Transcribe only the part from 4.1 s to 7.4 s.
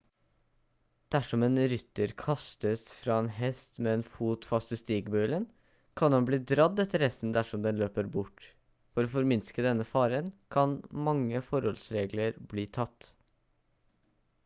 fot fast i stigbøylen kan han bli dradd etter hesten